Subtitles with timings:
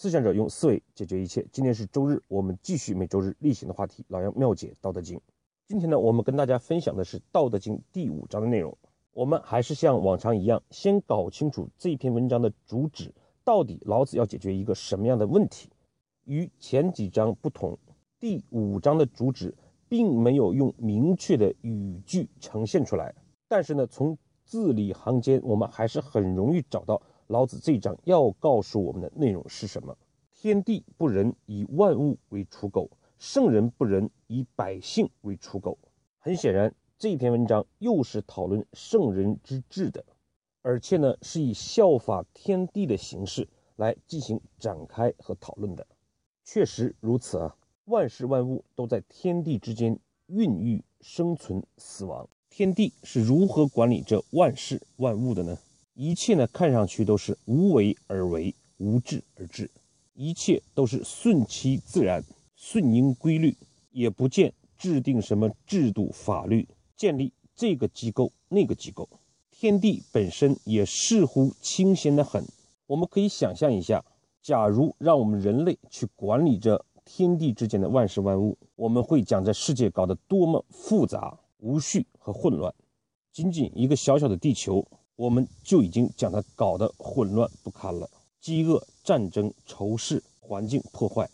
[0.00, 1.46] 思想者用思维解决一切。
[1.52, 5.18] 今天是周日，我们继续每周日例行的话题——老杨妙解《道德经》。
[5.68, 8.74] 今天呢，我们跟大家分享的是《道德经》第五章的内容。
[9.12, 13.12] 我们还是像往常一样，先搞清楚这篇文章的主旨，
[13.44, 15.68] 到底老子要解决一个什么样的问题。
[16.24, 17.78] 与前几章不同，
[18.18, 19.54] 第五章的主旨
[19.86, 23.14] 并没有用明确的语句呈现出来，
[23.46, 29.96] 但是呢，从字里行间，我们还是很容易找到老子这一章要告诉我们的内容是什么。
[30.34, 32.90] 天地不仁，以万物为刍狗。
[33.20, 35.78] 圣人不仁，以百姓为刍狗。
[36.18, 40.04] 很显然，这篇文章又是讨论圣人之治的，
[40.62, 45.86] 而且呢，是以效法天地的形式来进行展开和讨论的。
[46.44, 47.54] 确实如此啊，
[47.84, 52.28] 万事万物都在天地之间孕育、生存、死亡。
[52.48, 55.56] 天地是如何管理这万事万物的呢？
[56.02, 59.70] 一切呢，看上去都是无为而为，无治而治，
[60.14, 62.24] 一切都是顺其自然。
[62.56, 63.54] 顺应规律，
[63.90, 69.06] 也不见制定什么制度法律，建立这个机构那个机构。
[69.50, 72.42] 天地本身也似乎清闲得很。
[72.86, 74.02] 我们可以想象一下，
[74.40, 82.74] 假如让我们人类去管理着天地之间的万事万物，我们会将这世界搞得多么复杂、无序和混乱。
[83.30, 84.82] 仅仅一个小小的地球，
[85.20, 88.08] 我们就已经将它搞得混乱不堪了。
[88.40, 91.28] 饥饿、战争、仇视、环境破坏。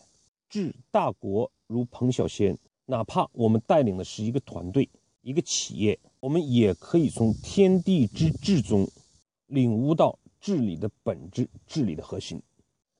[0.48, 4.88] 治大国如烹小鲜，哪怕我们带领的是一个团队、
[5.22, 8.88] 一个企业，我们也可以从天地之治中
[9.46, 12.42] 领悟到治理的本质、治理的核心。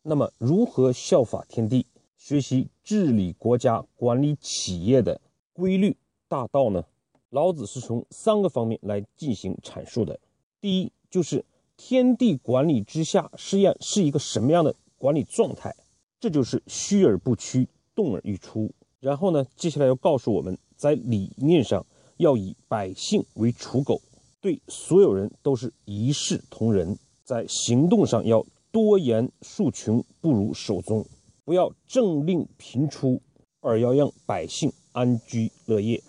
[0.03, 1.85] 那么，如何效法天地，
[2.17, 5.21] 学习治理国家、管理企业的
[5.53, 5.97] 规律
[6.29, 6.85] 大道呢？
[7.31, 10.21] 老子是从三个方面来进行阐述的。
[10.61, 11.45] 第一，就是
[11.77, 15.75] 天地管理之下，试验是一个什么样的管理状态？
[16.19, 18.73] 这就是虚而不屈，动而欲出。
[19.01, 21.85] 然后呢，接下来要告诉我们，在理念上
[22.17, 24.01] 要以百姓为刍狗，
[24.41, 31.07] 对所有人都是一视同仁；在行动上要多言数穷，不如守中，
[31.45, 33.21] 不要政令频出，
[33.61, 36.03] 而要让百姓安居乐业。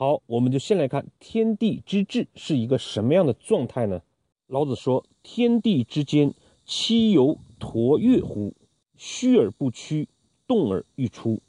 [0.00, 4.00] 好，我们就先来看天地之治是一个什么样的状态呢？
[4.46, 6.32] 老子说：“天地之间，
[6.64, 8.54] 其有橐越乎？”
[8.96, 10.08] 虚而不屈，
[10.46, 11.42] 动而欲出。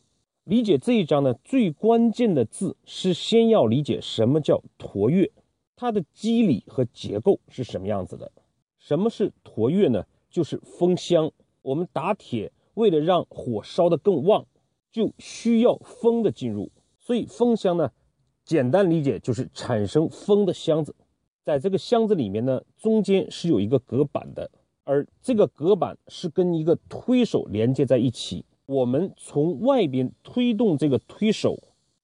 [0.44, 5.32] 理解这一章呢，最关键的字是先要理解什么叫橐越，
[5.78, 8.34] 它的机理和结构是什么样子的。
[8.78, 10.04] 什么是橐越呢？
[10.30, 11.32] 就是风箱。
[11.62, 14.46] 我们打铁，为了让火烧得更旺，
[14.92, 16.70] 就需要风的进入。
[17.00, 17.94] 所以风箱呢，
[18.44, 20.96] 简单理解就是产生风的箱子。
[21.44, 24.50] 在这个箱子里面呢，中间是有一个隔板的。
[24.84, 31.58] 而这个隔板是跟一个推手连接在一起，我们从外边推动这个推手，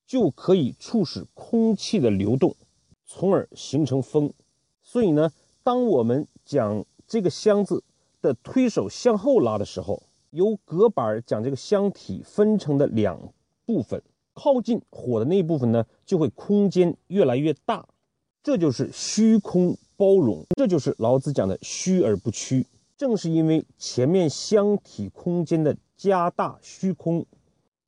[0.06, 2.56] 就可以促使空气的流动，
[3.06, 4.32] 从而形成风。
[4.84, 5.32] 所以呢，
[5.64, 7.84] 当我们将这个箱子
[8.22, 13.34] 的推手向后拉的时候，由隔板将这个箱体分成的两
[13.66, 14.02] 部分，
[14.38, 17.88] 靠近火的那一部分呢，就会空间越来越大，
[18.44, 19.76] 这就是虚空。
[20.00, 22.68] 包容，这就是老子讲的虚而不屈。
[22.96, 27.26] 正是因为前面箱体空间的加大虚空，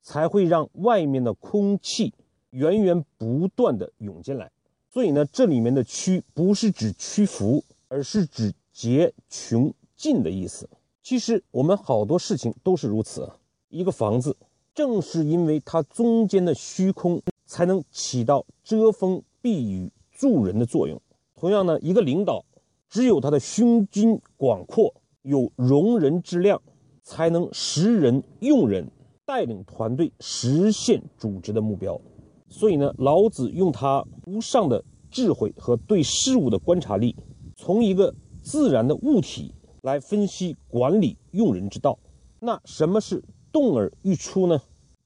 [0.02, 2.12] 才会让外面的空气
[2.50, 4.50] 源源不断的涌进来。
[4.92, 10.68] 所以呢，这里面的屈不是指屈服，而是指竭穷尽的意思。
[11.00, 13.30] 其实我们好多事情都是如此。
[13.68, 14.36] 一个房子，
[14.74, 21.00] 正是因为它中间的虚空，才能起到遮风避雨、助人的作用。
[21.34, 22.44] 同样呢，一个领导
[22.88, 26.60] 只有他的胸襟广阔，有容人之量，
[27.02, 28.90] 才能识人用人，
[29.24, 32.00] 带领团队实现组织的目标。
[32.48, 37.16] 所以呢，老子用他无上的智慧和对事物的观察力，
[37.56, 41.98] 从一个自然的物体来分析管理用人之道。
[42.38, 43.22] 那什么是
[43.52, 44.60] 动而欲出呢？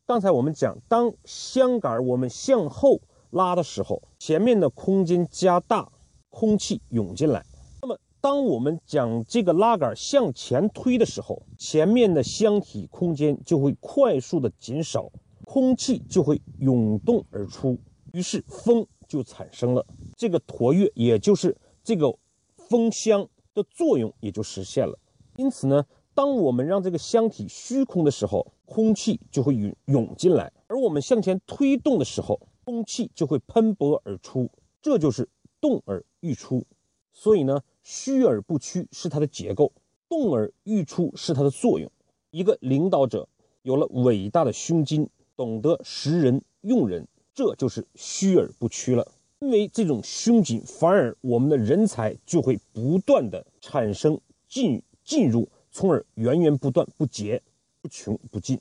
[0.06, 5.90] 刚才我们讲，当箱杆我们向后拉的时候，前面的空间加大。
[6.28, 7.46] 空气涌进来，
[7.80, 15.08] 那么当我们将这个拉杆向前推的时候，前面的箱体空间就会快速的减少，
[15.44, 17.78] 空气就会涌动而出，
[18.12, 19.86] 于是风就产生了。
[20.16, 22.12] 这个驼跃，也就是这个
[22.56, 24.98] 风箱的作用也就实现了。
[25.36, 34.50] 因此呢，当我们让这个箱体虚空的时候，空气就会涌涌进来；而我们向前推动的时候，空气就会喷薄而出。
[34.80, 35.28] 这就是
[35.60, 36.04] 动而。
[36.20, 36.64] 欲出，
[37.12, 39.70] 所以呢，虚而不屈是它的结构，
[40.08, 41.92] 动而欲出是它的作用。
[42.30, 43.28] 一个领导者
[43.60, 45.06] 有了伟大的胸襟，
[45.36, 49.06] 懂得识人用人，这就是虚而不屈了。
[49.40, 54.18] 因为这种胸襟，反而我们的人才就会不断的产生
[54.48, 57.42] 进进入，从而源源不断、不竭、
[57.84, 58.58] 不穷不尽。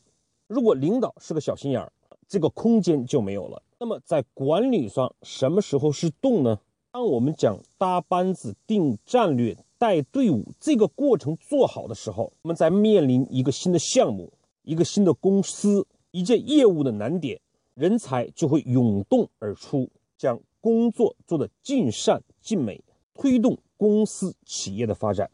[0.48, 1.90] 如果领导是个小心眼儿，
[2.28, 3.64] 这个空间就没有了。
[3.80, 6.60] 那么在管理上，什么时候是动呢？
[6.92, 14.30] 当我们讲搭班子、定战略、带队伍这个过程做好的时候，我们在面临一个新的项目、
[14.64, 17.40] 一个新的公司、一件业务的难点，
[17.76, 20.38] 人才就会涌动而出，将。
[20.60, 22.82] 工作做得尽善尽美，
[23.14, 25.30] 推动公司企业的发展。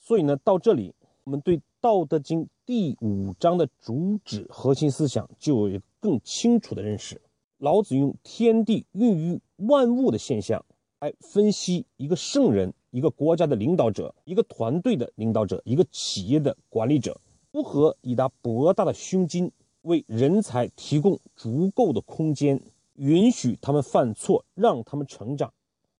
[0.00, 0.92] 所以呢，到这里，
[1.22, 7.20] 我们对《道德经》第五章的主旨核心思想就有一个更清楚的认识。
[7.58, 10.64] 老子用天地孕育万物的现象
[11.00, 17.20] 来分析一个圣人、一个国家的领导者、一个团队的领导者、一个企业的管理者，
[17.50, 19.50] 如何以他博大的胸襟
[19.80, 22.60] 为人才提供足够的空间。
[22.94, 25.52] 允许他们犯错，让他们成长，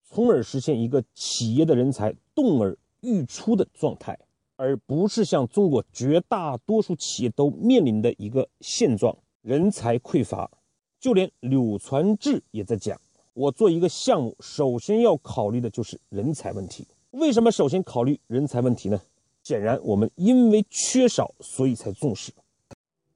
[0.05, 4.17] 从而实现一个企业的人才动而欲出的状态，
[4.57, 10.51] 而不是像中国绝大多数企业都面临的一个现状：人才匮乏。
[11.01, 13.01] 就连柳传志也在讲，
[13.35, 16.87] 我做一个项目，首先要考虑的就是人才问题。
[17.11, 19.01] 为什么首先考虑人才问题呢？
[19.43, 22.33] 显然，我们因为缺少，所以才重视。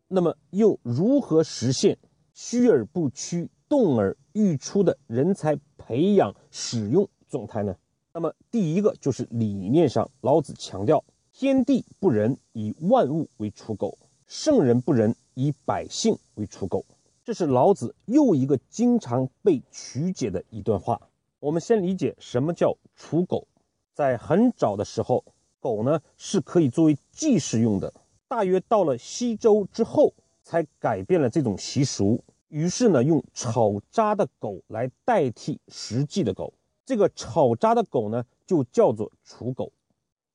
[0.08, 1.98] 那么，又如何实现
[2.32, 3.48] 虚而不屈？
[3.68, 7.74] 动而愈出的人才培养使用状态呢？
[8.14, 11.02] 那么第一个就是理念上，老子强调
[11.38, 16.86] 天地不仁，以万物为刍狗；圣人不仁，以百姓为刍狗。
[17.22, 20.98] 这是老子又一个经常被曲解的一段话。
[21.38, 23.46] 我们先理解什么叫刍狗。
[23.92, 25.22] 在很早的时候，
[25.60, 27.92] 狗呢是可以作为祭祀用的，
[28.26, 32.18] 大约到了西周之后，才改变了这种习俗。
[32.48, 36.54] 于是呢，用炒渣的狗来代替实际的狗，
[36.86, 39.70] 这个炒渣的狗呢，就叫做刍狗。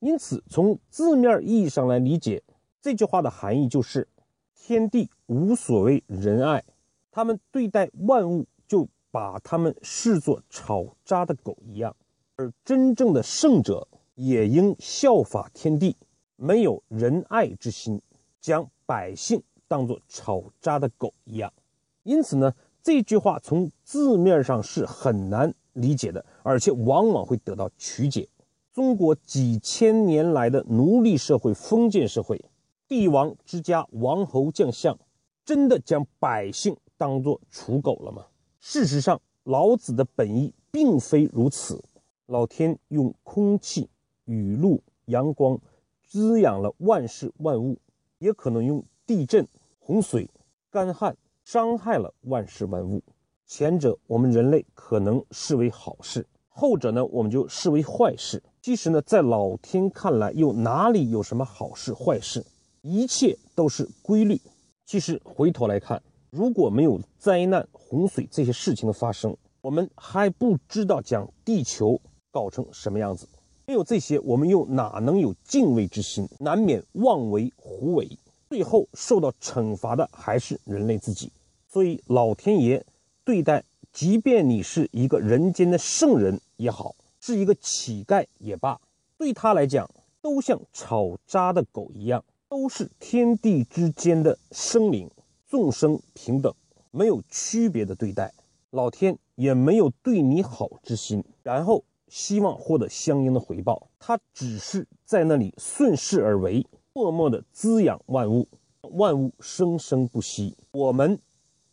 [0.02, 2.42] 因此，从字面意义上来理解
[2.82, 4.08] 这句话的含义，就是
[4.56, 6.64] 天地无所谓仁爱，
[7.12, 11.96] 他们对待万物就把他们视作炒渣的狗一样，
[12.36, 15.96] 而真正的圣者也应效法天地，
[16.36, 18.02] 没有仁爱之心，
[18.40, 21.54] 将百姓当作炒渣的狗一样。
[22.02, 22.52] 因此呢，
[22.82, 28.28] 这句话从字面上是很难理解的，而且往往会得到曲解。
[28.74, 32.42] 中国几千年来的奴隶社会、封建社会，
[32.88, 34.98] 帝王之家、王侯将相，
[35.44, 38.26] 真的将百姓当作刍狗了吗？
[38.62, 41.84] 事实上，老子的本意并非如此。
[42.28, 43.90] 老天用空气、
[44.24, 45.60] 雨露、阳光
[46.08, 47.78] 滋养了万事万物，
[48.20, 49.46] 也可能用地震、
[49.80, 50.30] 洪水、
[50.70, 51.18] 干旱。
[51.44, 53.02] 伤害了万事万物，
[53.46, 58.42] 前者我们人类可能视为好事，后者呢我们就视为坏事。
[58.62, 62.46] 其实呢，在老天看来，又哪里有什么好事坏事？
[62.84, 64.40] 一切都是规律。
[64.86, 66.00] 其实回头来看，
[66.30, 72.00] 如果没有灾难、洪水这些事情的发生，我们还不知道将地球
[72.30, 73.28] 搞成什么样子。
[73.66, 76.30] 没有这些，我们又哪能有敬畏之心？
[76.40, 78.08] 难免妄为胡为。
[78.48, 81.32] 最后受到惩罚的还是人类自己，
[81.68, 82.86] 所以老天爷
[83.24, 88.82] 对待，即便你是一个人间的圣人也好，是一个乞丐也罢，
[89.18, 89.90] 对他来讲，
[90.22, 95.10] 都像炒渣的狗一样，都是天地之间的生灵，
[95.48, 96.54] 众生平等，
[96.92, 98.34] 没有区别的对待，
[98.72, 106.66] 老天也没有对你好之心，然后希望获得相应的回报，他只是在那里顺势而为。
[106.94, 108.46] 默默的滋养万物，
[108.82, 110.58] 万物生生不息。
[110.72, 111.18] 我们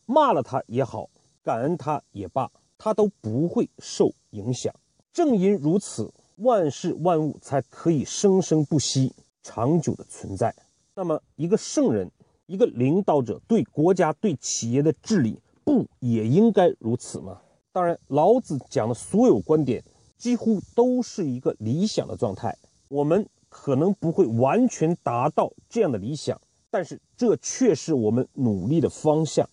[0.06, 1.10] 骂了他也好，
[1.42, 4.72] 感恩他也罢，他都不会受影响。
[5.18, 10.54] 正因如此，万事万物才可以生生不息、长久的存在。
[10.94, 12.08] 那么，一个圣人、
[12.46, 17.40] 一个领导者对国家、对企业的治理，不也应该如此吗？
[17.72, 19.82] 当然，老子讲的所有观点，
[20.16, 22.56] 几乎都是一个理想的状态。
[22.86, 23.26] 我们。
[23.50, 26.38] 可能不会完全达到这样的理想，
[26.70, 29.48] 但是这却是我们努力的方向。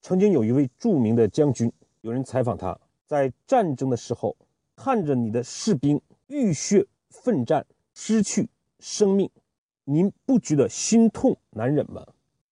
[0.00, 4.34] 曾经有一位著名的将军，有人采访他，在战争的时候，
[4.76, 8.48] 看着你的士兵浴血奋战，失去
[8.80, 9.30] 生命，
[9.84, 12.04] 您不觉得心痛难忍吗？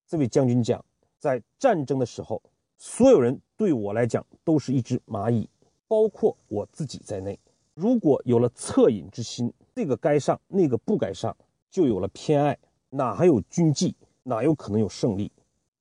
[0.07, 0.85] 这位将军讲，
[1.19, 2.43] 在战争的时候，
[2.79, 5.49] 所有人对我来讲都是一只蚂蚁，
[5.89, 7.39] 包括我自己在内。
[7.75, 11.35] 如果有了恻隐之心，这个该上，那个不该上，
[11.71, 12.59] 就有了偏爱。
[12.91, 13.97] 哪还有军纪？
[14.25, 15.33] 哪有可能有胜利？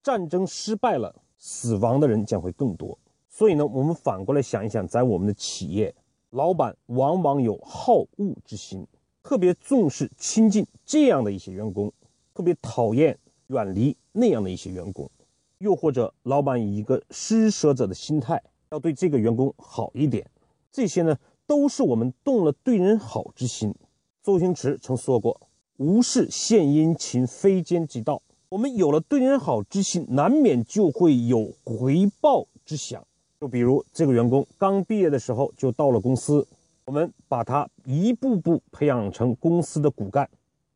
[0.02, 2.98] 战争失败了，死亡的人将会更多。
[3.28, 5.94] 所以呢，我们反过来想一想，在我们的企业，
[6.32, 8.86] 老板往往有好恶之心，
[9.22, 11.92] 特别重视亲近这样的一些员工，
[12.32, 15.10] 特别讨厌远离那样的一些员工。
[15.58, 20.26] 又或者，老板以一个施舍者的心态，要对这个员工好一点。
[20.72, 23.74] 这些呢，都是我们动了对人好之心。
[24.22, 25.38] 周星驰曾说过
[25.76, 33.06] ：“无事献殷勤，非奸即盗。”我们有了对人好之心，难免就会有回报之想。
[33.42, 36.46] 就比如这个员工刚毕业的时候就到了公司，
[36.84, 40.30] 我们把他一步步培养成公司的骨干。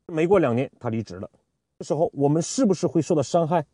[0.07, 1.31] 没过两年，他离职了。
[1.79, 3.65] 这时候我们是不是会受到伤害？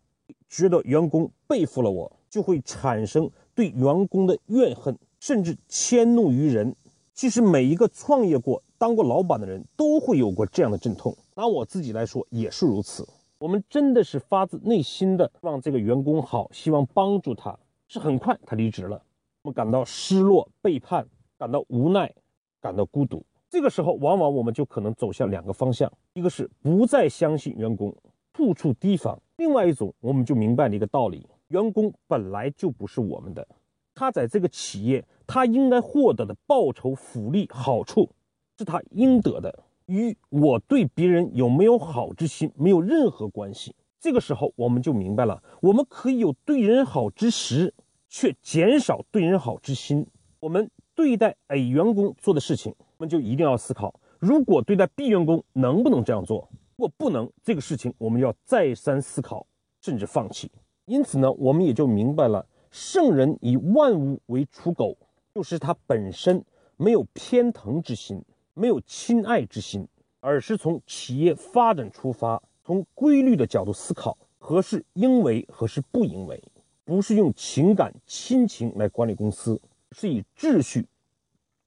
[0.46, 6.76] 觉得员工背负了我，就会产生对员工的怨恨，甚至迁怒于人。
[7.14, 11.16] 其实每一个创业过、当过老板的人都会有过这样的阵痛。
[11.34, 13.08] 拿我自己来说，也是如此。
[13.38, 17.58] 我们真的是发自内心的希望这个员工好，希望帮助他，
[17.92, 19.02] 是很快他离职了，
[19.42, 21.06] 我们感到失落、背叛，
[21.36, 22.10] 感到无奈，
[22.58, 23.22] 感到孤独。
[23.50, 27.94] 这个时候，往往我们就可能走向两个方向：一个是不再相信员工，
[28.32, 33.46] 处处提防；另外一种，我们就明白了一个道理：员工本来就不是我们的，
[33.94, 38.08] 他在这个企业，他应该获得的报酬、福利、好处，
[38.56, 39.64] 是他应得的。
[39.84, 43.74] 与我对别人有没有好之心没有任何关系。
[44.00, 47.72] 这个时候，我们就明白了，我们可以有对人好之时，
[48.12, 50.06] 却减少对人好之心。
[50.38, 56.46] 我们对待 A 员工做的事情，我们就一定要思考：如果对待 B 员工，能不能这样做？
[56.76, 59.46] 如果不能，这个事情我们要再三思考，
[59.80, 60.52] 甚至放弃。
[60.84, 64.94] 因此呢，我们也就明白了，圣人以万物为刍狗，
[65.34, 66.44] 就是他本身
[66.76, 68.22] 没有偏疼之心。
[68.52, 69.88] 没有亲爱之心，
[70.20, 76.42] 而是从企业发展出发，从规律的角度思考何事应为，何事不应为，
[76.84, 79.60] 不是用情感、亲情来管理公司，
[79.92, 80.86] 是以秩序、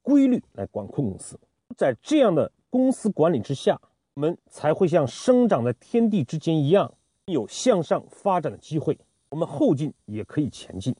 [0.01, 1.39] 规律来管控公司。
[1.77, 3.79] 在这样的公司管理之下，
[4.13, 6.93] 我们才会像生长在天地之间一样，
[7.25, 8.97] 有向上发展的机会。
[9.29, 10.95] 我们后进也可以前进。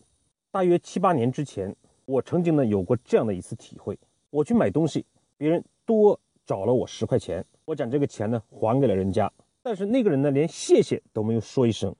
[0.51, 3.97] 大约七八年之前，我曾经呢有过这样的一次体会：
[4.29, 5.05] 我去买东西，
[5.37, 5.63] 别人。
[5.87, 9.31] 多找了我十块钱，我将这个钱呢还给了人家，
[9.61, 11.95] 但是那个人呢连谢谢都没有说一声。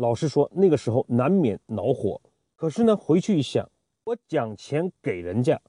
[0.00, 2.18] 老实说，那个时候难免恼火。
[2.56, 3.70] 可是呢，回去一想，
[4.04, 5.60] 我讲钱给人家，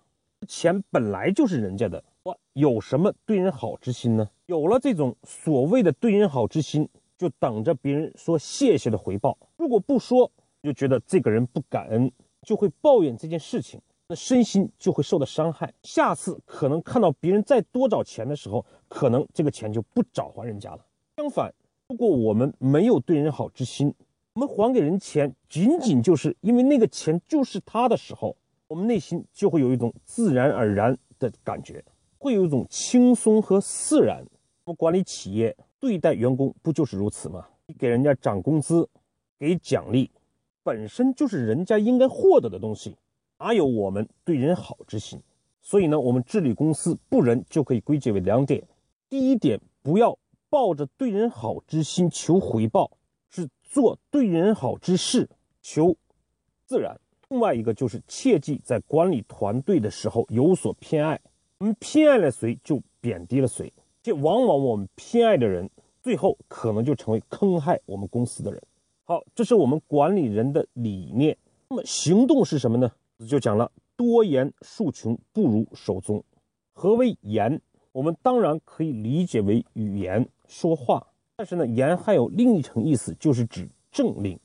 [0.48, 4.30] 钱本来就是人家的，我有什么对人好之心呢？
[4.46, 9.38] 有了这种所谓的对人好之心，就等着别人说谢谢的回报。
[9.58, 10.32] 如果不说，
[10.64, 12.10] 就觉得这个人不感恩，
[12.44, 13.82] 就会抱怨这件事情。
[14.08, 20.86] 那身心就会受到伤害，下次可能看到别人再多找钱的时候，可能这个钱就不找还人家了。
[21.18, 21.54] 相反，
[21.90, 23.94] 如果我们没有对人好之心，
[24.34, 28.34] 我们还给人钱，仅仅就是因为那个钱就是他的时候，
[28.70, 31.84] 我们内心就会有一种自然而然的感觉，
[32.18, 34.26] 会有一种轻松和自然。
[34.64, 37.46] 我们管理企业，对待员工不就是如此吗？
[37.68, 38.88] 你给人家涨工资，
[39.38, 40.10] 给奖励，
[40.64, 42.96] 本身就是人家应该获得的东西。
[43.38, 45.22] 哪有我们对人好之心？
[45.62, 48.64] 所以呢，我们治理公司不仁就可以归结为两点：
[49.10, 50.18] 第一点，不要
[50.50, 52.92] 抱着对人好之心求回报，
[53.72, 55.30] 做对人好之事
[55.62, 55.96] 求
[56.66, 56.94] 自然；
[57.30, 61.18] 另外一个就是切记在管理团队的时候有所偏爱，
[61.60, 63.72] 我们偏爱了谁就贬低了谁，
[64.04, 65.70] 且往往我们偏爱的人，
[66.02, 68.62] 最后可能就成为坑害我们公司的人。
[69.06, 71.38] 好，这是我们管理人的理念。
[71.70, 72.92] 那么行动是什么呢？
[73.26, 76.22] 就讲了，多言数穷，不如守中。
[76.74, 77.62] 何为言？
[77.94, 81.08] 我们当然可以理解为语言说话，
[81.42, 84.40] 但是呢，言还有另一层意思，就是指政令。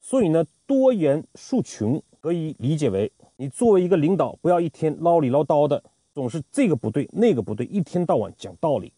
[0.00, 8.90] 所以呢，多言数穷可以理解为，你作为一个领导，不要一天唠里唠叨的，总是这个不对那个不对，一天到晚讲道理。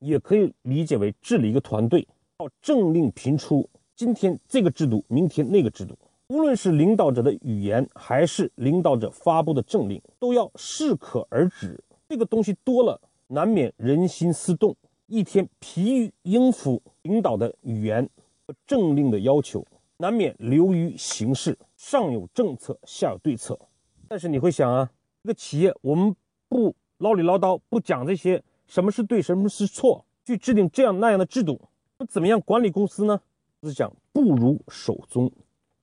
[0.00, 2.06] 也可以理解为治理一个团队，
[2.38, 3.66] 要政令频出，
[3.96, 5.96] 今天这个制度，明天那个制度。
[6.26, 11.82] 无论是领导者的语言，还是领导者发布的政令，都要适可而止。
[12.06, 14.76] 这个东西多了，难免人心思动，
[15.10, 18.08] 一天疲于应付领导的语言
[18.46, 21.58] 和政令的要求，难免流于形式。
[21.76, 23.58] 上有政策，下有对策。
[24.06, 24.88] 但是你会想啊，
[25.22, 26.14] 一个企业，我们
[26.48, 31.60] 不唠里唠叨，不讲这些什么是对，什么是错，去制定这样那样的制度，
[31.98, 33.20] 那怎么样管理公司呢？
[33.64, 35.30] 是讲不如守中。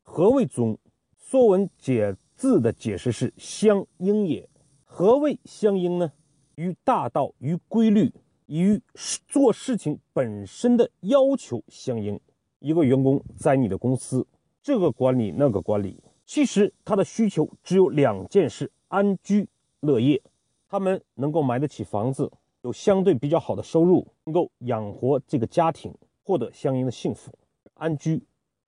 [0.03, 0.73] 何谓宗？
[1.17, 4.47] 《说文解字》的解释是相应也。
[4.85, 6.13] 何谓相应呢？
[6.55, 8.11] 于大道，于规律，
[8.47, 8.81] 与
[9.27, 12.19] 做事情本身的要求相应。
[12.59, 14.25] 一个员工在你的公司，
[14.63, 19.47] 这个管理那个管理，其实他的需求只有两件事：安居
[19.81, 20.21] 乐业。
[20.69, 22.29] 他们能够买得起房子，
[22.63, 27.31] 有相对比较好的收入，能够养活这个家庭，获得相应的幸福、
[27.75, 28.21] 安居。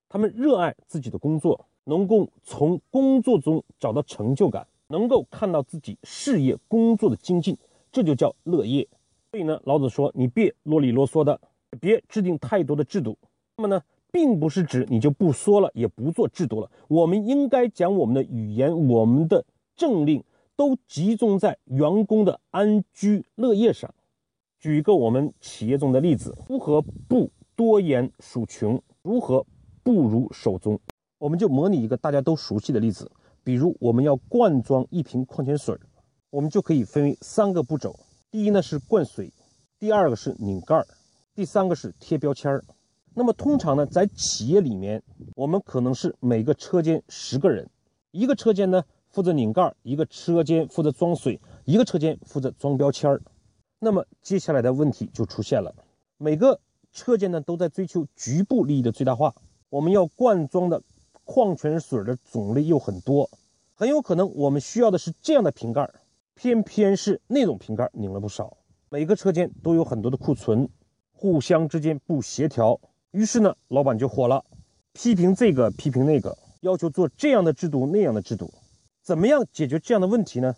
[0.08, 7.58] 他们热爱自己的工作，能够从工作中找到成就感，能够看到自己事业工作的精进，
[7.92, 8.88] 这就叫乐业。
[9.32, 11.40] 所以呢，老子说你别啰里啰嗦的，
[11.80, 13.18] 别制定太多的制度。
[13.58, 13.82] 那么呢，
[14.12, 16.72] 并不是指你就不说了，也不做制度了。
[16.88, 19.46] 我们应该将我们的语言、我们的
[19.76, 20.24] 政令。
[20.56, 23.96] 都集中在员工的安居乐业上。
[24.60, 28.84] 举一个我们企业中的例子：如何不多言数穷？
[29.02, 29.46] 如何
[29.84, 30.78] 不如守中？
[31.18, 33.10] 我们就模拟一个大家都熟悉的例子，
[33.42, 35.74] 比如我们要灌装一瓶矿泉水，
[36.30, 37.98] 我们就可以分为三个步骤：
[38.32, 39.34] 第一呢是灌水，
[39.80, 40.86] 第二个是拧盖儿，
[41.34, 42.64] 第三个是贴标签儿。
[43.16, 45.02] 那么通常呢，在企业里面，
[45.36, 47.70] 我们可能是每个车间十个人，
[48.12, 48.84] 一个车间呢。
[49.12, 53.20] 负责拧盖儿，一个车间负责装水，一个车间负责装标签儿。
[53.80, 55.74] 那么接下来的问题就出现了，
[56.18, 56.60] 每个
[56.92, 59.34] 车间呢都在追求局部利益的最大化。
[59.70, 60.84] 我们要灌装的
[61.24, 63.28] 矿泉水的种类又很多，
[63.74, 65.96] 很有可能我们需要的是这样的瓶盖儿，
[66.42, 68.56] 偏偏是那种瓶盖拧了不少。
[68.88, 70.70] 每个车间都有很多的库存，
[71.12, 72.80] 互相之间不协调。
[73.12, 74.46] 于是呢，老板就火了，
[74.94, 78.54] 批评这个，批评那个，要求做这样的制度，那样的制度。
[79.04, 80.56] 怎么样解决这样的问题呢？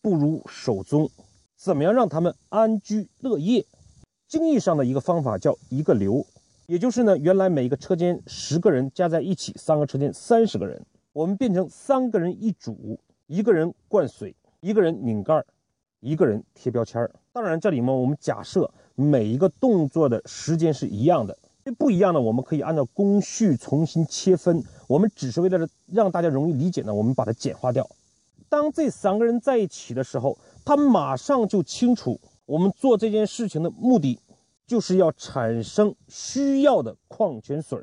[0.00, 1.10] 不如守中。
[1.58, 3.66] 怎么样让他们安居乐业？
[4.26, 6.24] 经济上的一个方法叫一个流，
[6.68, 15.46] 也就是呢，原来每个车间十个人加在一起，三个车间三十个人，我们变成三个人一组，一个人灌水，一个人拧盖儿，
[16.00, 21.38] 一个人贴标签儿当然，这里面我们假设每一个动作的时间是一样的。
[21.64, 24.64] 这不一样的，我们可以按照工序重新切分。
[24.86, 27.88] 我们只是为了让大家容易理解呢，我们把它简化掉。
[28.48, 34.18] 当这三个人在一起的时候，他马上就清楚，我们做这件事情的目的
[34.66, 37.78] 就是要产生需要的矿泉水。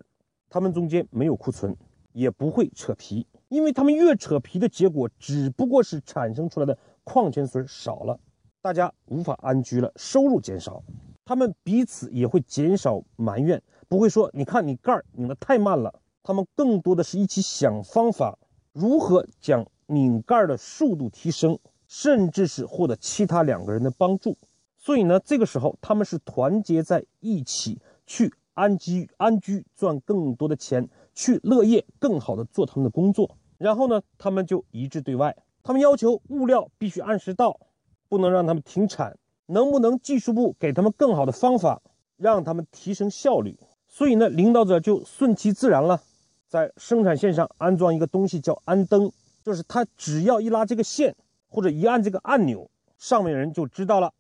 [0.50, 1.76] 他们中间没有库存，
[2.12, 8.20] 也不会扯皮，因为他们越扯皮的结果，只不过是产生出来的矿泉水少了，
[8.62, 10.84] 大家无法安居了，收入减少，
[11.24, 13.62] 他们彼此也会减少埋怨。
[13.88, 16.02] 不会说，你看你盖儿拧得太慢了。
[16.24, 18.40] 他们更多的是一起想方法，
[18.74, 24.36] 如何将拧盖的速度提升，甚至是获得其他两个人的帮助。
[24.76, 33.38] 所以呢，这个时候他们是团结在一起去安居安居，赚更多的钱，去乐业，更好的做他们的工作。
[33.58, 37.60] 然后呢，他们就一致对外，他们要求物料必须按时到，
[38.08, 39.18] 不能让他们停产。
[39.48, 41.80] 能不能技术部给他们更好的方法，
[42.18, 43.56] 让他们提升效率？
[43.88, 46.02] 所以呢，领导者就顺其自然了，
[46.48, 49.12] 在生产线上安装一个东西叫安灯，
[49.44, 51.16] 就是他只要一拉这个线
[51.48, 54.12] 或者一按这个按钮，上面人就知道了，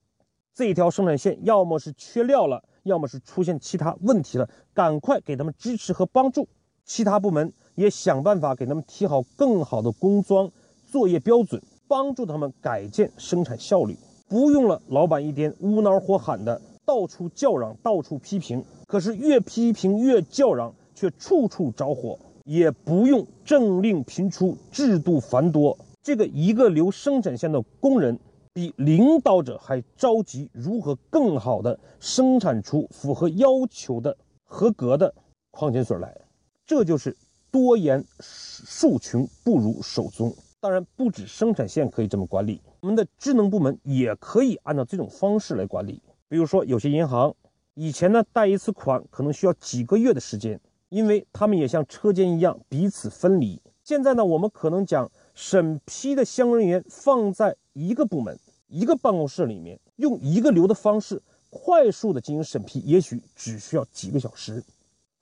[0.53, 6.47] 这一条生产线要么是缺料了，要么是出现其他问题了，赶快给他们支持和帮助。
[6.85, 10.49] 其他部门也想办法给他们提好更好的工装
[10.91, 13.97] 作业标准，帮助他们改建生产效率。
[14.29, 16.61] 不用了，老板一天无脑火喊的。
[16.85, 25.75] 到处叫嚷，到处批评，可是越批评越叫嚷，却处处着火，也不用政令频出，制度繁多。
[26.03, 28.19] 这个一个流生产线的工人，
[28.53, 35.11] 比领导者还着急如何更好的生产出符合要求的合格的
[35.49, 36.15] 矿泉水来。
[36.65, 37.15] 这就是
[37.51, 40.35] 多言数穷，不如守中。
[40.59, 46.01] 当然，不止生产线可以这么管理，我们的职能部门也可以按照这种方式来管理。
[46.27, 47.35] 比如说，有些银行
[47.75, 53.61] 以前呢贷一次款可能需要几个月的时间，因为他们也像车间一样彼此分离。
[53.83, 64.63] 现在呢，我们可能将审批的相关人员放在一个部门、一个办公室里面，用一个流的方式快速的进行审批，也许只需要几个小时。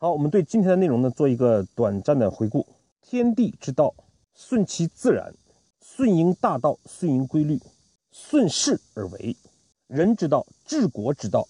[0.04, 2.68] 好，我们对今天的内容呢做一个短暂的回顾：
[3.02, 3.96] 天地之道，
[4.36, 5.34] 顺其自然，
[5.82, 7.58] 顺应大道，顺应规律，
[8.12, 9.34] 顺势而为。
[9.88, 11.48] 人之道，治国之道，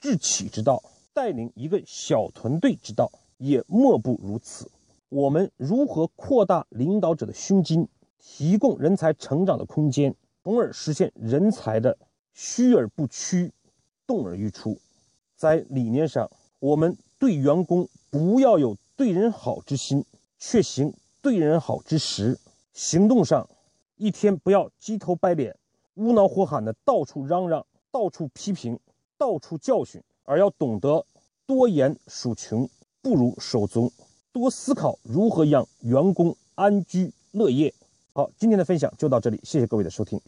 [0.00, 4.68] 治企之道，带领一个小团队之道，也莫不如此。
[5.08, 7.86] 我们如何扩大领导者的胸襟，
[8.18, 11.96] 提供人才成长的空间，从而实现人才的
[12.32, 13.52] 虚而不屈，
[14.04, 14.80] 动而愈出？
[15.36, 16.28] 在理念上，
[16.58, 20.04] 我们对员工不要有对人好之心，
[20.38, 22.36] 却行对人好之实；
[22.74, 23.48] 行动上，
[23.96, 25.56] 一天不要鸡头白脸、
[25.94, 27.64] 无脑火喊的到处嚷嚷。
[27.90, 28.78] 到处批评，
[29.16, 29.38] 到。
[29.38, 31.06] 处教训，而要懂得
[31.46, 32.68] 多言属穷，
[33.00, 33.90] 不如守宗，
[34.30, 37.72] 多思考如何让员工安居乐业。
[38.12, 40.20] 好，今天的分享就到这里，谢谢各位的收听。